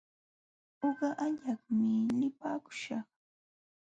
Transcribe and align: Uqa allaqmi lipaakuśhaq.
Uqa 0.87 1.09
allaqmi 1.25 1.91
lipaakuśhaq. 2.19 3.07